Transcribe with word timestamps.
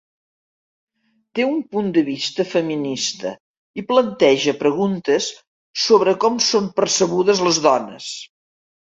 Té 1.39 1.43
un 1.47 1.57
punt 1.73 1.89
de 1.97 2.01
vista 2.05 2.45
feminista 2.53 3.33
i 3.81 3.83
planteja 3.91 4.53
preguntes 4.61 5.27
sobre 5.83 6.15
com 6.25 6.39
són 6.47 6.71
percebudes 6.81 7.43
les 7.49 7.61
dones. 7.67 8.09